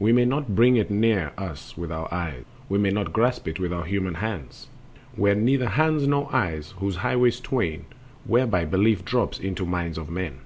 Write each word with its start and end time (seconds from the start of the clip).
We 0.00 0.12
may 0.12 0.24
not 0.24 0.56
bring 0.56 0.76
It 0.76 0.90
near 0.90 1.30
us 1.38 1.76
with 1.78 1.92
our 1.92 2.12
eyes, 2.12 2.42
We 2.68 2.76
may 2.76 2.90
not 2.90 3.12
grasp 3.12 3.46
It 3.46 3.60
with 3.60 3.72
our 3.72 3.84
human 3.84 4.14
hands, 4.14 4.66
With 5.16 5.38
neither 5.38 5.68
hands 5.68 6.08
nor 6.08 6.28
eyes, 6.34 6.74
those 6.80 6.96
highways 6.96 7.38
twain 7.38 7.84
Whereby 8.24 8.64
Belief 8.64 9.04
drops 9.04 9.38
into 9.38 9.64
minds 9.64 9.96
of 9.96 10.10
men. 10.10 10.38